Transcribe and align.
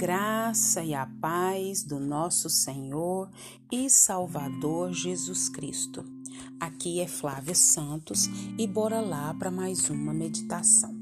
graça 0.00 0.82
e 0.82 0.94
a 0.94 1.04
paz 1.20 1.82
do 1.82 2.00
nosso 2.00 2.48
Senhor 2.48 3.28
e 3.70 3.90
Salvador 3.90 4.94
Jesus 4.94 5.50
Cristo. 5.50 6.02
Aqui 6.58 7.00
é 7.00 7.06
Flávia 7.06 7.54
Santos 7.54 8.24
e 8.56 8.66
bora 8.66 8.98
lá 9.02 9.34
para 9.34 9.50
mais 9.50 9.90
uma 9.90 10.14
meditação. 10.14 10.98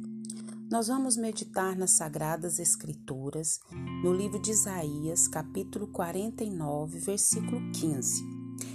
Nós 0.69 0.89
vamos 0.89 1.17
meditar 1.17 1.77
nas 1.77 1.93
Sagradas 1.93 2.59
Escrituras, 2.59 3.61
no 4.03 4.13
livro 4.13 4.43
de 4.43 4.51
Isaías, 4.51 5.29
capítulo 5.29 5.87
49, 5.87 6.99
versículo 6.99 7.71
15. 7.71 8.25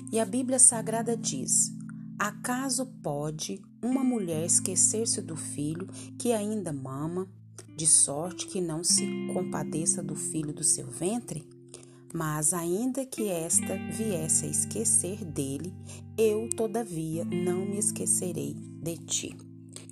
E 0.09 0.21
a 0.21 0.25
Bíblia 0.25 0.57
Sagrada 0.57 1.17
diz: 1.17 1.69
Acaso 2.17 2.85
pode 3.03 3.61
uma 3.83 4.05
mulher 4.05 4.45
esquecer-se 4.45 5.21
do 5.21 5.35
filho 5.35 5.85
que 6.17 6.31
ainda 6.31 6.71
mama? 6.71 7.27
De 7.75 7.87
sorte 7.87 8.47
que 8.47 8.61
não 8.61 8.83
se 8.83 9.05
compadeça 9.33 10.03
do 10.03 10.15
filho 10.15 10.53
do 10.53 10.63
seu 10.63 10.87
ventre? 10.87 11.47
Mas 12.13 12.53
ainda 12.53 13.05
que 13.05 13.27
esta 13.27 13.75
viesse 13.91 14.45
a 14.45 14.49
esquecer 14.49 15.25
dele, 15.25 15.73
eu, 16.17 16.47
todavia, 16.49 17.25
não 17.25 17.65
me 17.65 17.79
esquecerei 17.79 18.53
de 18.53 18.97
ti. 18.97 19.37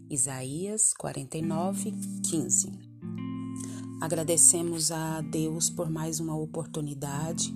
Isaías 0.09 0.93
49, 0.93 1.91
15. 2.23 2.71
Agradecemos 4.01 4.91
a 4.91 5.21
Deus 5.21 5.69
por 5.69 5.89
mais 5.89 6.19
uma 6.19 6.37
oportunidade, 6.37 7.53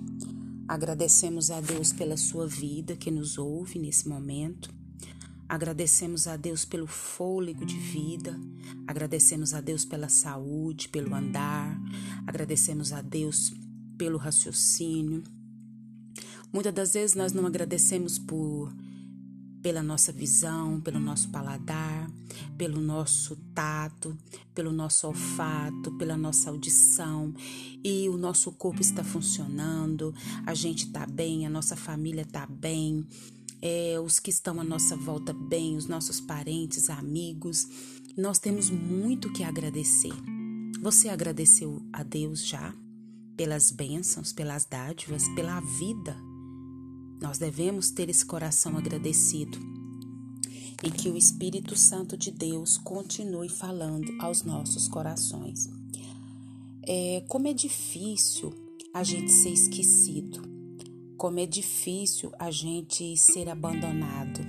agradecemos 0.66 1.50
a 1.50 1.60
Deus 1.60 1.92
pela 1.92 2.16
sua 2.16 2.46
vida 2.46 2.96
que 2.96 3.10
nos 3.10 3.36
ouve 3.36 3.78
nesse 3.78 4.08
momento. 4.08 4.74
Agradecemos 5.48 6.26
a 6.26 6.36
Deus 6.36 6.64
pelo 6.64 6.86
fôlego 6.86 7.64
de 7.64 7.76
vida, 7.76 8.38
agradecemos 8.86 9.54
a 9.54 9.60
Deus 9.60 9.84
pela 9.84 10.08
saúde, 10.08 10.88
pelo 10.88 11.14
andar, 11.14 11.80
agradecemos 12.26 12.92
a 12.92 13.00
Deus 13.00 13.54
pelo 13.96 14.18
raciocínio. 14.18 15.22
Muitas 16.52 16.74
das 16.74 16.94
vezes 16.94 17.14
nós 17.14 17.32
não 17.32 17.46
agradecemos 17.46 18.18
por 18.18 18.72
pela 19.66 19.82
nossa 19.82 20.12
visão, 20.12 20.80
pelo 20.80 21.00
nosso 21.00 21.28
paladar, 21.30 22.08
pelo 22.56 22.80
nosso 22.80 23.34
tato, 23.52 24.16
pelo 24.54 24.72
nosso 24.72 25.08
olfato, 25.08 25.90
pela 25.98 26.16
nossa 26.16 26.50
audição 26.50 27.34
e 27.82 28.08
o 28.08 28.16
nosso 28.16 28.52
corpo 28.52 28.80
está 28.80 29.02
funcionando, 29.02 30.14
a 30.46 30.54
gente 30.54 30.86
está 30.86 31.04
bem, 31.04 31.44
a 31.44 31.50
nossa 31.50 31.74
família 31.74 32.22
está 32.22 32.46
bem, 32.46 33.04
é, 33.60 33.98
os 34.00 34.18
que 34.18 34.30
estão 34.30 34.60
à 34.60 34.64
nossa 34.64 34.96
volta 34.96 35.32
bem, 35.32 35.76
os 35.76 35.86
nossos 35.86 36.20
parentes, 36.20 36.90
amigos. 36.90 37.66
Nós 38.16 38.38
temos 38.38 38.70
muito 38.70 39.32
que 39.32 39.42
agradecer. 39.42 40.12
Você 40.80 41.08
agradeceu 41.08 41.82
a 41.92 42.02
Deus 42.02 42.46
já 42.46 42.74
pelas 43.36 43.70
bênçãos, 43.70 44.32
pelas 44.32 44.64
dádivas, 44.64 45.28
pela 45.30 45.60
vida? 45.60 46.16
Nós 47.20 47.38
devemos 47.38 47.90
ter 47.90 48.08
esse 48.08 48.24
coração 48.24 48.76
agradecido 48.76 49.58
e 50.82 50.90
que 50.90 51.08
o 51.08 51.16
Espírito 51.16 51.74
Santo 51.74 52.16
de 52.16 52.30
Deus 52.30 52.76
continue 52.76 53.48
falando 53.48 54.12
aos 54.20 54.42
nossos 54.42 54.86
corações. 54.86 55.68
É, 56.82 57.24
como 57.28 57.48
é 57.48 57.52
difícil 57.52 58.54
a 58.92 59.02
gente 59.02 59.32
ser 59.32 59.50
esquecido 59.50 60.55
como 61.16 61.38
é 61.38 61.46
difícil 61.46 62.32
a 62.38 62.50
gente 62.50 63.16
ser 63.16 63.48
abandonado, 63.48 64.40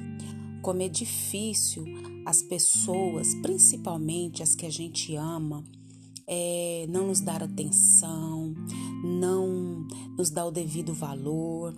como 0.61 0.81
é 0.81 0.89
difícil 0.89 1.85
as 2.25 2.41
pessoas, 2.41 3.33
principalmente 3.35 4.43
as 4.43 4.53
que 4.53 4.65
a 4.65 4.69
gente 4.69 5.15
ama, 5.15 5.63
é, 6.27 6.85
não 6.89 7.07
nos 7.07 7.21
dar 7.21 7.41
atenção, 7.41 8.53
não 9.03 9.87
nos 10.17 10.29
dar 10.29 10.45
o 10.45 10.51
devido 10.51 10.93
valor. 10.93 11.73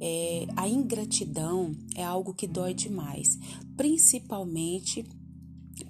É, 0.00 0.46
a 0.56 0.68
ingratidão 0.68 1.76
é 1.94 2.04
algo 2.04 2.34
que 2.34 2.48
dói 2.48 2.74
demais, 2.74 3.38
principalmente 3.76 5.06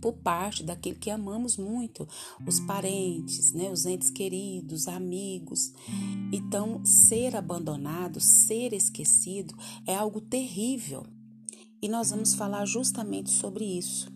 por 0.00 0.12
parte 0.12 0.62
daquele 0.62 0.96
que 0.96 1.10
amamos 1.10 1.56
muito, 1.56 2.06
os 2.46 2.60
parentes, 2.60 3.52
né, 3.52 3.70
os 3.70 3.84
entes 3.84 4.10
queridos, 4.10 4.86
amigos. 4.86 5.72
Então, 6.32 6.84
ser 6.84 7.34
abandonado, 7.34 8.20
ser 8.20 8.72
esquecido 8.72 9.54
é 9.86 9.94
algo 9.94 10.20
terrível. 10.20 11.04
E 11.82 11.88
nós 11.88 12.10
vamos 12.10 12.34
falar 12.34 12.64
justamente 12.64 13.30
sobre 13.30 13.64
isso. 13.64 14.10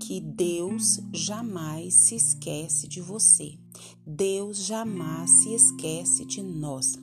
Que 0.00 0.20
Deus 0.20 1.00
jamais 1.12 1.94
se 1.94 2.14
esquece 2.14 2.88
de 2.88 3.00
você. 3.00 3.58
Deus 4.06 4.64
jamais 4.64 5.30
se 5.30 5.54
esquece 5.54 6.24
de 6.24 6.42
nós. 6.42 6.94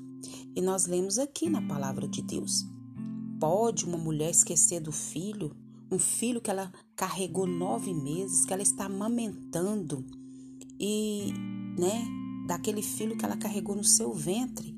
E 0.55 0.61
nós 0.61 0.85
lemos 0.85 1.17
aqui 1.17 1.49
na 1.49 1.61
palavra 1.61 2.07
de 2.07 2.21
Deus. 2.21 2.65
Pode 3.39 3.85
uma 3.85 3.97
mulher 3.97 4.29
esquecer 4.29 4.81
do 4.81 4.91
filho? 4.91 5.55
Um 5.91 5.99
filho 5.99 6.39
que 6.39 6.49
ela 6.49 6.71
carregou 6.95 7.45
nove 7.45 7.93
meses, 7.93 8.45
que 8.45 8.53
ela 8.53 8.63
está 8.63 8.85
amamentando, 8.85 10.05
e, 10.79 11.33
né, 11.77 12.07
daquele 12.47 12.81
filho 12.81 13.17
que 13.17 13.25
ela 13.25 13.37
carregou 13.37 13.75
no 13.75 13.83
seu 13.83 14.13
ventre. 14.13 14.75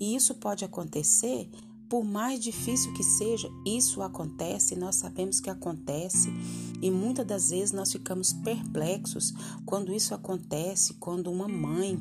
E 0.00 0.16
isso 0.16 0.34
pode 0.34 0.64
acontecer, 0.64 1.48
por 1.88 2.02
mais 2.02 2.40
difícil 2.40 2.92
que 2.94 3.04
seja, 3.04 3.48
isso 3.64 4.02
acontece, 4.02 4.74
nós 4.74 4.96
sabemos 4.96 5.38
que 5.38 5.50
acontece, 5.50 6.32
e 6.80 6.90
muitas 6.90 7.26
das 7.26 7.50
vezes 7.50 7.72
nós 7.72 7.92
ficamos 7.92 8.32
perplexos 8.32 9.32
quando 9.64 9.94
isso 9.94 10.14
acontece, 10.14 10.94
quando 10.94 11.30
uma 11.30 11.46
mãe 11.46 11.98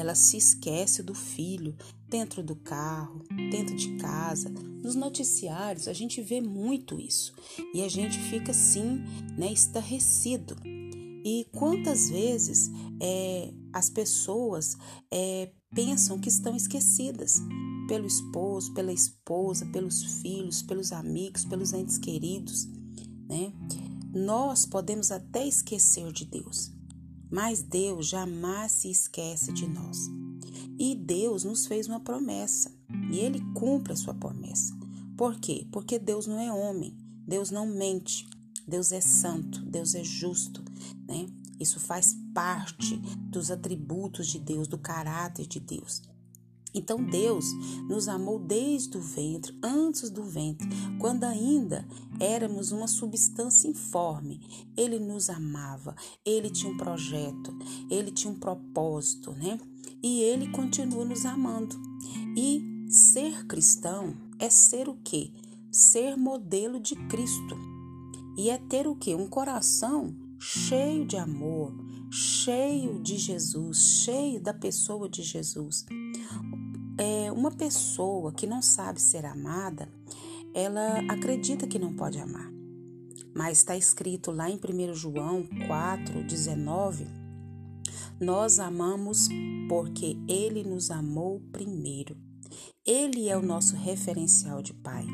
ela 0.00 0.14
se 0.14 0.36
esquece 0.36 1.02
do 1.02 1.14
filho 1.14 1.76
dentro 2.08 2.42
do 2.42 2.56
carro, 2.56 3.24
dentro 3.50 3.76
de 3.76 3.96
casa. 3.96 4.48
Nos 4.48 4.94
noticiários 4.94 5.88
a 5.88 5.92
gente 5.92 6.22
vê 6.22 6.40
muito 6.40 7.00
isso 7.00 7.34
e 7.74 7.82
a 7.82 7.88
gente 7.88 8.18
fica 8.18 8.52
assim, 8.52 9.02
né, 9.36 9.52
estarrecido. 9.52 10.56
E 11.24 11.46
quantas 11.52 12.08
vezes 12.08 12.70
é, 13.02 13.52
as 13.72 13.90
pessoas 13.90 14.76
é, 15.12 15.50
pensam 15.74 16.18
que 16.18 16.28
estão 16.28 16.56
esquecidas 16.56 17.42
pelo 17.88 18.06
esposo, 18.06 18.72
pela 18.74 18.92
esposa, 18.92 19.66
pelos 19.66 20.20
filhos, 20.22 20.62
pelos 20.62 20.92
amigos, 20.92 21.44
pelos 21.44 21.72
entes 21.72 21.98
queridos, 21.98 22.66
né? 23.28 23.52
Nós 24.14 24.64
podemos 24.64 25.10
até 25.10 25.46
esquecer 25.46 26.12
de 26.12 26.24
Deus, 26.24 26.72
mas 27.30 27.62
Deus 27.62 28.08
jamais 28.08 28.72
se 28.72 28.90
esquece 28.90 29.52
de 29.52 29.66
nós. 29.66 29.98
E 30.78 30.94
Deus 30.94 31.44
nos 31.44 31.66
fez 31.66 31.86
uma 31.88 32.00
promessa 32.00 32.72
e 33.10 33.18
Ele 33.18 33.40
cumpre 33.54 33.92
a 33.92 33.96
sua 33.96 34.14
promessa. 34.14 34.76
Por 35.16 35.38
quê? 35.38 35.66
Porque 35.72 35.98
Deus 35.98 36.26
não 36.26 36.38
é 36.38 36.52
homem, 36.52 36.96
Deus 37.26 37.50
não 37.50 37.66
mente, 37.66 38.28
Deus 38.66 38.92
é 38.92 39.00
santo, 39.00 39.60
Deus 39.64 39.94
é 39.94 40.04
justo, 40.04 40.62
né? 41.06 41.26
Isso 41.58 41.80
faz 41.80 42.16
parte 42.32 42.96
dos 43.30 43.50
atributos 43.50 44.28
de 44.28 44.38
Deus, 44.38 44.68
do 44.68 44.78
caráter 44.78 45.46
de 45.46 45.58
Deus. 45.58 46.02
Então 46.74 47.02
Deus 47.02 47.46
nos 47.88 48.08
amou 48.08 48.38
desde 48.38 48.96
o 48.96 49.00
ventre, 49.00 49.56
antes 49.62 50.10
do 50.10 50.22
ventre, 50.22 50.68
quando 50.98 51.24
ainda 51.24 51.86
éramos 52.20 52.72
uma 52.72 52.86
substância 52.86 53.68
informe. 53.68 54.40
Ele 54.76 54.98
nos 54.98 55.30
amava, 55.30 55.94
ele 56.24 56.50
tinha 56.50 56.72
um 56.72 56.76
projeto, 56.76 57.56
ele 57.90 58.10
tinha 58.10 58.32
um 58.32 58.38
propósito, 58.38 59.32
né? 59.32 59.58
E 60.02 60.20
ele 60.20 60.50
continua 60.50 61.04
nos 61.04 61.24
amando. 61.24 61.76
E 62.36 62.62
ser 62.90 63.46
cristão 63.46 64.14
é 64.38 64.50
ser 64.50 64.88
o 64.88 64.96
quê? 65.02 65.32
Ser 65.70 66.16
modelo 66.16 66.78
de 66.78 66.94
Cristo. 67.08 67.56
E 68.36 68.50
é 68.50 68.58
ter 68.58 68.86
o 68.86 68.94
quê? 68.94 69.14
Um 69.14 69.26
coração 69.26 70.14
cheio 70.38 71.04
de 71.04 71.16
amor, 71.16 71.74
cheio 72.10 73.00
de 73.02 73.18
Jesus, 73.18 73.78
cheio 74.04 74.40
da 74.40 74.54
pessoa 74.54 75.08
de 75.08 75.22
Jesus 75.22 75.84
é, 76.98 77.30
uma 77.30 77.50
pessoa 77.50 78.32
que 78.32 78.46
não 78.46 78.60
sabe 78.60 79.00
ser 79.00 79.24
amada, 79.24 79.88
ela 80.52 80.98
acredita 81.08 81.66
que 81.66 81.78
não 81.78 81.94
pode 81.94 82.18
amar. 82.18 82.52
Mas 83.34 83.58
está 83.58 83.76
escrito 83.76 84.32
lá 84.32 84.50
em 84.50 84.56
1 84.56 84.94
João 84.94 85.46
4, 85.66 86.24
19: 86.24 87.06
Nós 88.20 88.58
amamos 88.58 89.28
porque 89.68 90.16
Ele 90.26 90.64
nos 90.64 90.90
amou 90.90 91.40
primeiro. 91.52 92.16
Ele 92.84 93.28
é 93.28 93.36
o 93.36 93.42
nosso 93.42 93.76
referencial 93.76 94.60
de 94.60 94.74
Pai. 94.74 95.06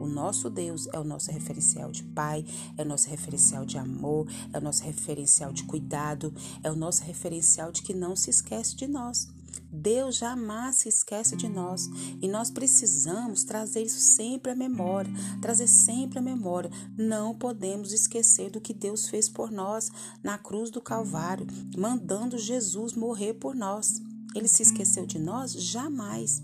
O 0.00 0.06
nosso 0.06 0.50
Deus 0.50 0.86
é 0.92 0.98
o 0.98 1.04
nosso 1.04 1.30
referencial 1.30 1.90
de 1.90 2.02
Pai, 2.02 2.44
é 2.76 2.82
o 2.82 2.84
nosso 2.84 3.08
referencial 3.08 3.64
de 3.64 3.78
amor, 3.78 4.26
é 4.52 4.58
o 4.58 4.60
nosso 4.60 4.82
referencial 4.82 5.50
de 5.50 5.64
cuidado, 5.64 6.34
é 6.62 6.70
o 6.70 6.76
nosso 6.76 7.02
referencial 7.04 7.72
de 7.72 7.80
que 7.82 7.94
não 7.94 8.14
se 8.14 8.28
esquece 8.28 8.76
de 8.76 8.86
nós. 8.86 9.33
Deus 9.70 10.16
jamais 10.16 10.76
se 10.76 10.88
esquece 10.88 11.36
de 11.36 11.48
nós 11.48 11.88
e 12.20 12.28
nós 12.28 12.50
precisamos 12.50 13.44
trazer 13.44 13.82
isso 13.82 14.00
sempre 14.00 14.52
à 14.52 14.54
memória, 14.54 15.12
trazer 15.40 15.66
sempre 15.66 16.18
à 16.18 16.22
memória. 16.22 16.70
Não 16.96 17.34
podemos 17.34 17.92
esquecer 17.92 18.50
do 18.50 18.60
que 18.60 18.72
Deus 18.72 19.08
fez 19.08 19.28
por 19.28 19.50
nós 19.50 19.90
na 20.22 20.38
cruz 20.38 20.70
do 20.70 20.80
Calvário, 20.80 21.46
mandando 21.76 22.38
Jesus 22.38 22.94
morrer 22.94 23.34
por 23.34 23.54
nós. 23.54 24.00
Ele 24.34 24.48
se 24.48 24.62
esqueceu 24.62 25.06
de 25.06 25.18
nós? 25.18 25.52
Jamais. 25.52 26.42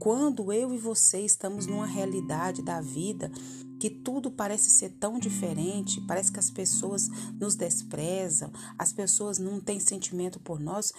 Quando 0.00 0.50
eu 0.50 0.72
e 0.72 0.78
você 0.78 1.20
estamos 1.20 1.66
numa 1.66 1.84
realidade 1.84 2.62
da 2.62 2.80
vida 2.80 3.30
que 3.78 3.90
tudo 3.90 4.30
parece 4.30 4.70
ser 4.70 4.92
tão 4.98 5.18
diferente, 5.18 6.00
parece 6.08 6.32
que 6.32 6.38
as 6.38 6.50
pessoas 6.50 7.06
nos 7.38 7.54
desprezam, 7.54 8.50
as 8.78 8.94
pessoas 8.94 9.38
não 9.38 9.60
têm 9.60 9.78
sentimento 9.78 10.40
por 10.40 10.58
nós, 10.58 10.90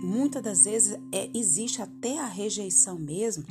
muitas 0.00 0.40
das 0.40 0.64
vezes 0.64 0.96
é, 1.12 1.28
existe 1.34 1.82
até 1.82 2.20
a 2.20 2.26
rejeição 2.26 2.96
mesmo. 2.96 3.44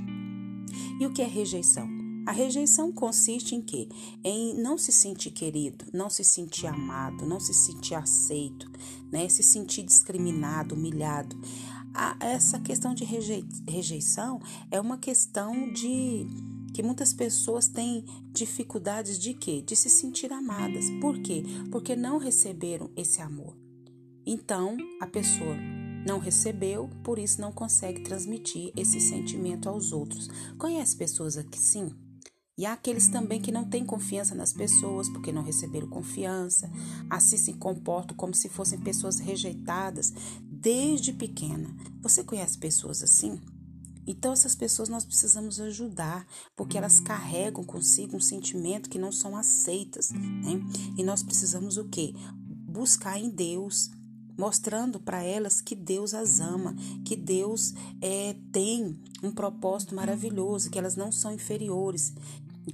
E 0.98 1.06
o 1.06 1.12
que 1.12 1.22
é 1.22 1.28
rejeição? 1.28 1.86
A 2.26 2.32
rejeição 2.32 2.90
consiste 2.90 3.54
em 3.54 3.62
quê? 3.62 3.90
Em 4.24 4.56
não 4.56 4.78
se 4.78 4.94
sentir 4.94 5.32
querido, 5.32 5.86
não 5.92 6.10
se 6.10 6.24
sentir 6.24 6.68
amado, 6.68 7.26
não 7.26 7.42
se 7.42 7.54
sentir 7.54 7.96
aceito, 7.96 8.72
né? 9.12 9.28
se 9.28 9.44
sentir 9.44 9.84
discriminado, 9.84 10.76
humilhado. 10.76 11.38
A, 11.94 12.18
essa 12.20 12.60
questão 12.60 12.94
de 12.94 13.06
rejeição 13.06 14.42
é 14.72 14.80
uma 14.82 14.98
questão 14.98 15.72
de 15.72 16.26
que 16.74 16.82
muitas 16.82 17.14
pessoas 17.14 17.68
têm 17.68 18.04
dificuldades 18.32 19.20
de 19.20 19.34
quê? 19.34 19.62
De 19.62 19.76
se 19.76 19.90
sentir 19.90 20.34
amadas. 20.34 20.90
Por 21.00 21.20
quê? 21.20 21.44
Porque 21.72 21.96
não 21.96 22.18
receberam 22.18 22.90
esse 22.96 23.22
amor. 23.22 23.56
Então, 24.26 24.76
a 25.00 25.06
pessoa 25.06 25.56
não 26.06 26.18
recebeu, 26.18 26.90
por 27.04 27.20
isso 27.20 27.40
não 27.40 27.52
consegue 27.52 28.02
transmitir 28.02 28.74
esse 28.76 29.00
sentimento 29.00 29.70
aos 29.70 29.92
outros. 29.92 30.28
Conhece 30.58 30.96
pessoas 30.96 31.38
aqui 31.38 31.60
sim? 31.60 31.92
E 32.58 32.66
há 32.66 32.74
aqueles 32.74 33.08
também 33.08 33.42
que 33.42 33.52
não 33.52 33.66
têm 33.66 33.84
confiança 33.84 34.36
nas 34.36 34.54
pessoas 34.54 35.10
porque 35.10 35.32
não 35.32 35.42
receberam 35.42 35.88
confiança, 35.88 36.72
assim 37.10 37.36
se 37.36 37.54
comportam 37.54 38.16
como 38.16 38.34
se 38.34 38.48
fossem 38.48 38.80
pessoas 38.80 39.20
rejeitadas 39.20 40.14
desde 40.64 41.12
pequena. 41.12 41.76
Você 42.02 42.24
conhece 42.24 42.58
pessoas 42.58 43.04
assim? 43.04 43.38
Então, 44.08 44.32
essas 44.32 44.56
pessoas 44.56 44.88
nós 44.88 45.04
precisamos 45.04 45.60
ajudar, 45.60 46.26
porque 46.56 46.78
elas 46.78 47.02
carregam 47.02 47.64
consigo 47.64 48.16
um 48.16 48.22
sentimento 48.22 48.90
que 48.90 48.98
não 48.98 49.12
são 49.12 49.36
aceitas, 49.36 50.12
né? 50.12 50.62
E 50.98 51.04
nós 51.04 51.22
precisamos 51.22 51.78
o 51.78 51.86
quê? 51.90 52.14
Buscar 52.42 53.20
em 53.20 53.30
Deus, 53.30 53.92
mostrando 54.38 55.00
para 55.00 55.22
elas 55.22 55.62
que 55.62 55.76
Deus 55.76 56.14
as 56.14 56.40
ama, 56.40 56.76
que 57.06 57.16
Deus 57.16 57.74
é, 58.02 58.36
tem 58.52 58.98
um 59.22 59.32
propósito 59.32 59.94
maravilhoso, 59.94 60.70
que 60.70 60.80
elas 60.80 60.96
não 60.96 61.12
são 61.12 61.34
inferiores, 61.34 62.14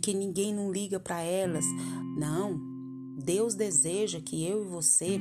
que 0.01 0.13
ninguém 0.13 0.53
não 0.53 0.71
liga 0.71 0.99
para 0.99 1.21
elas. 1.21 1.65
Não, 2.17 2.59
Deus 3.23 3.55
deseja 3.55 4.21
que 4.21 4.43
eu 4.43 4.63
e 4.63 4.67
você 4.67 5.19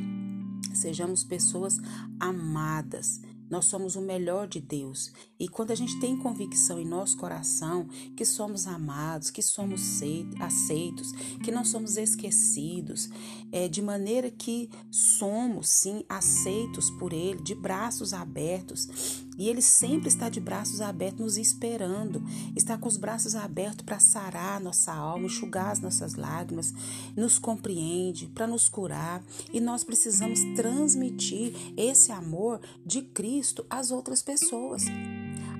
sejamos 0.74 1.24
pessoas 1.24 1.80
amadas, 2.20 3.20
nós 3.50 3.66
somos 3.66 3.96
o 3.96 4.00
melhor 4.00 4.46
de 4.46 4.60
Deus. 4.60 5.12
E 5.38 5.48
quando 5.48 5.70
a 5.70 5.74
gente 5.74 5.98
tem 6.00 6.16
convicção 6.16 6.78
em 6.78 6.84
nosso 6.84 7.16
coração 7.16 7.88
que 8.16 8.24
somos 8.24 8.66
amados, 8.66 9.30
que 9.30 9.42
somos 9.42 10.00
aceitos, 10.40 11.12
que 11.42 11.50
não 11.50 11.64
somos 11.64 11.96
esquecidos, 11.96 13.08
é, 13.50 13.68
de 13.68 13.80
maneira 13.80 14.30
que 14.30 14.68
somos, 14.90 15.68
sim, 15.68 16.04
aceitos 16.08 16.90
por 16.90 17.12
Ele, 17.12 17.40
de 17.40 17.54
braços 17.54 18.12
abertos, 18.12 19.24
e 19.38 19.48
Ele 19.48 19.62
sempre 19.62 20.08
está 20.08 20.28
de 20.28 20.40
braços 20.40 20.80
abertos, 20.80 21.20
nos 21.20 21.36
esperando, 21.38 22.22
está 22.56 22.76
com 22.76 22.88
os 22.88 22.96
braços 22.96 23.36
abertos 23.36 23.84
para 23.84 24.00
sarar 24.00 24.60
nossa 24.60 24.92
alma, 24.92 25.26
enxugar 25.26 25.70
as 25.70 25.80
nossas 25.80 26.14
lágrimas, 26.14 26.74
nos 27.16 27.38
compreende, 27.38 28.26
para 28.26 28.48
nos 28.48 28.68
curar. 28.68 29.24
E 29.52 29.60
nós 29.60 29.84
precisamos 29.84 30.40
transmitir 30.56 31.52
esse 31.76 32.10
amor 32.10 32.60
de 32.84 33.02
Cristo 33.02 33.37
às 33.68 33.90
outras 33.90 34.22
pessoas. 34.22 34.84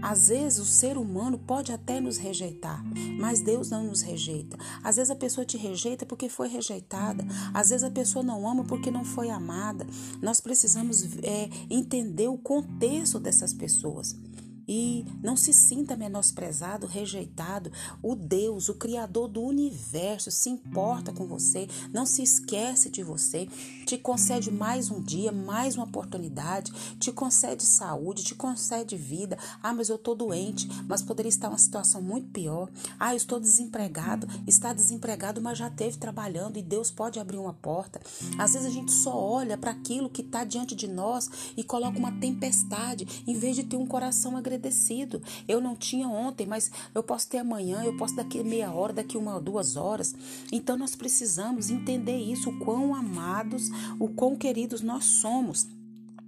Às 0.00 0.28
vezes 0.28 0.58
o 0.58 0.64
ser 0.64 0.96
humano 0.96 1.38
pode 1.38 1.72
até 1.72 2.00
nos 2.00 2.18
rejeitar, 2.18 2.84
mas 3.18 3.40
Deus 3.40 3.70
não 3.70 3.84
nos 3.84 4.00
rejeita. 4.00 4.56
Às 4.82 4.96
vezes 4.96 5.10
a 5.10 5.16
pessoa 5.16 5.44
te 5.44 5.56
rejeita 5.56 6.06
porque 6.06 6.28
foi 6.28 6.48
rejeitada. 6.48 7.26
Às 7.52 7.70
vezes 7.70 7.84
a 7.84 7.90
pessoa 7.90 8.24
não 8.24 8.48
ama 8.48 8.64
porque 8.64 8.90
não 8.90 9.04
foi 9.04 9.28
amada. 9.28 9.86
Nós 10.22 10.40
precisamos 10.40 11.04
é, 11.22 11.48
entender 11.68 12.28
o 12.28 12.38
contexto 12.38 13.18
dessas 13.18 13.52
pessoas. 13.52 14.14
E 14.68 15.06
não 15.22 15.34
se 15.34 15.54
sinta 15.54 15.96
menosprezado, 15.96 16.86
rejeitado. 16.86 17.72
O 18.02 18.14
Deus, 18.14 18.68
o 18.68 18.74
Criador 18.74 19.26
do 19.26 19.42
universo, 19.42 20.30
se 20.30 20.50
importa 20.50 21.10
com 21.10 21.26
você, 21.26 21.66
não 21.90 22.04
se 22.04 22.22
esquece 22.22 22.90
de 22.90 23.02
você, 23.02 23.48
te 23.86 23.96
concede 23.96 24.50
mais 24.50 24.90
um 24.90 25.00
dia, 25.00 25.32
mais 25.32 25.74
uma 25.74 25.86
oportunidade, 25.86 26.70
te 26.98 27.10
concede 27.10 27.64
saúde, 27.64 28.22
te 28.22 28.34
concede 28.34 28.94
vida. 28.94 29.38
Ah, 29.62 29.72
mas 29.72 29.88
eu 29.88 29.96
estou 29.96 30.14
doente, 30.14 30.68
mas 30.86 31.00
poderia 31.00 31.30
estar 31.30 31.48
uma 31.48 31.56
situação 31.56 32.02
muito 32.02 32.28
pior. 32.28 32.68
Ah, 33.00 33.14
eu 33.14 33.16
estou 33.16 33.40
desempregado, 33.40 34.28
está 34.46 34.74
desempregado, 34.74 35.40
mas 35.40 35.56
já 35.56 35.70
teve 35.70 35.96
trabalhando 35.96 36.58
e 36.58 36.62
Deus 36.62 36.90
pode 36.90 37.18
abrir 37.18 37.38
uma 37.38 37.54
porta. 37.54 38.00
Às 38.36 38.52
vezes 38.52 38.68
a 38.68 38.70
gente 38.70 38.92
só 38.92 39.18
olha 39.18 39.56
para 39.56 39.70
aquilo 39.70 40.10
que 40.10 40.20
está 40.20 40.44
diante 40.44 40.74
de 40.74 40.86
nós 40.86 41.30
e 41.56 41.64
coloca 41.64 41.98
uma 41.98 42.12
tempestade, 42.20 43.24
em 43.26 43.34
vez 43.34 43.56
de 43.56 43.64
ter 43.64 43.76
um 43.76 43.86
coração 43.86 44.36
agredido 44.36 44.57
Eu 45.46 45.60
não 45.60 45.76
tinha 45.76 46.08
ontem, 46.08 46.46
mas 46.46 46.70
eu 46.94 47.02
posso 47.02 47.28
ter 47.28 47.38
amanhã, 47.38 47.82
eu 47.84 47.96
posso 47.96 48.16
daqui 48.16 48.42
meia 48.42 48.72
hora, 48.72 48.92
daqui 48.92 49.16
uma 49.16 49.34
ou 49.34 49.40
duas 49.40 49.76
horas. 49.76 50.14
Então 50.52 50.76
nós 50.76 50.94
precisamos 50.94 51.70
entender 51.70 52.16
isso, 52.16 52.50
o 52.50 52.58
quão 52.58 52.94
amados, 52.94 53.70
o 53.98 54.08
quão 54.08 54.36
queridos 54.36 54.80
nós 54.80 55.04
somos. 55.04 55.77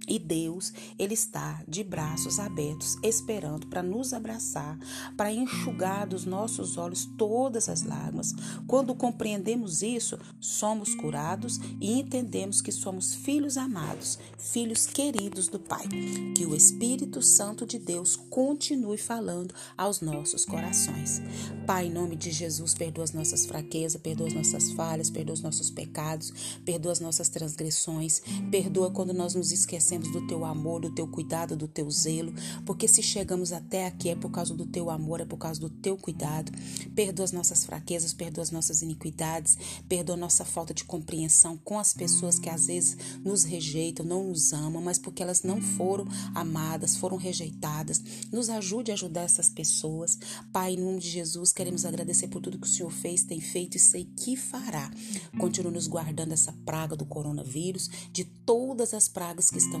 E 0.07 0.17
Deus, 0.17 0.73
Ele 0.97 1.13
está 1.13 1.61
de 1.67 1.83
braços 1.83 2.39
abertos, 2.39 2.97
esperando 3.03 3.67
para 3.67 3.83
nos 3.83 4.13
abraçar, 4.13 4.77
para 5.15 5.31
enxugar 5.31 6.07
dos 6.07 6.25
nossos 6.25 6.75
olhos 6.77 7.05
todas 7.17 7.69
as 7.69 7.83
lágrimas. 7.83 8.33
Quando 8.67 8.95
compreendemos 8.95 9.81
isso, 9.83 10.17
somos 10.39 10.95
curados 10.95 11.59
e 11.79 11.99
entendemos 11.99 12.61
que 12.61 12.71
somos 12.71 13.13
filhos 13.13 13.57
amados, 13.57 14.17
filhos 14.37 14.87
queridos 14.87 15.47
do 15.47 15.59
Pai. 15.59 15.87
Que 16.35 16.45
o 16.45 16.55
Espírito 16.55 17.21
Santo 17.21 17.65
de 17.65 17.77
Deus 17.77 18.15
continue 18.15 18.97
falando 18.97 19.53
aos 19.77 20.01
nossos 20.01 20.45
corações. 20.45 21.21
Pai, 21.67 21.87
em 21.87 21.91
nome 21.91 22.15
de 22.15 22.31
Jesus, 22.31 22.73
perdoa 22.73 23.03
as 23.03 23.13
nossas 23.13 23.45
fraquezas, 23.45 24.01
perdoa 24.01 24.27
as 24.27 24.33
nossas 24.33 24.71
falhas, 24.71 25.09
perdoa 25.11 25.35
os 25.35 25.41
nossos 25.41 25.69
pecados, 25.69 26.33
perdoa 26.65 26.91
as 26.91 26.99
nossas 26.99 27.29
transgressões, 27.29 28.21
perdoa 28.49 28.89
quando 28.89 29.13
nós 29.13 29.35
nos 29.35 29.51
esquecemos 29.51 29.90
do 29.99 30.25
teu 30.27 30.45
amor, 30.45 30.81
do 30.81 30.91
teu 30.91 31.07
cuidado, 31.07 31.55
do 31.55 31.67
teu 31.67 31.89
zelo, 31.89 32.33
porque 32.65 32.87
se 32.87 33.01
chegamos 33.01 33.51
até 33.51 33.85
aqui 33.87 34.09
é 34.09 34.15
por 34.15 34.31
causa 34.31 34.53
do 34.53 34.65
teu 34.65 34.89
amor, 34.89 35.21
é 35.21 35.25
por 35.25 35.37
causa 35.37 35.59
do 35.59 35.69
teu 35.69 35.97
cuidado. 35.97 36.51
Perdoa 36.95 37.25
as 37.25 37.31
nossas 37.31 37.65
fraquezas, 37.65 38.13
perdoa 38.13 38.43
as 38.43 38.51
nossas 38.51 38.81
iniquidades, 38.81 39.57
perdoa 39.87 40.15
a 40.15 40.19
nossa 40.19 40.45
falta 40.45 40.73
de 40.73 40.83
compreensão 40.83 41.57
com 41.57 41.79
as 41.79 41.93
pessoas 41.93 42.39
que 42.39 42.49
às 42.49 42.67
vezes 42.67 42.97
nos 43.23 43.43
rejeitam, 43.43 44.05
não 44.05 44.25
nos 44.25 44.53
amam, 44.53 44.81
mas 44.81 44.97
porque 44.97 45.23
elas 45.23 45.43
não 45.43 45.61
foram 45.61 46.05
amadas, 46.33 46.95
foram 46.95 47.17
rejeitadas. 47.17 48.01
Nos 48.31 48.49
ajude 48.49 48.91
a 48.91 48.93
ajudar 48.93 49.23
essas 49.23 49.49
pessoas. 49.49 50.17
Pai, 50.51 50.73
em 50.73 50.77
nome 50.77 50.99
de 50.99 51.09
Jesus, 51.09 51.51
queremos 51.51 51.85
agradecer 51.85 52.27
por 52.27 52.41
tudo 52.41 52.59
que 52.59 52.67
o 52.67 52.69
Senhor 52.69 52.91
fez, 52.91 53.23
tem 53.23 53.39
feito 53.41 53.77
e 53.77 53.79
sei 53.79 54.05
que 54.05 54.35
fará. 54.35 54.91
Continue 55.37 55.73
nos 55.73 55.87
guardando 55.87 56.31
essa 56.31 56.53
praga 56.65 56.95
do 56.95 57.05
coronavírus, 57.05 57.89
de 58.11 58.23
todas 58.23 58.93
as 58.93 59.07
pragas 59.07 59.49
que 59.49 59.57
estão 59.57 59.80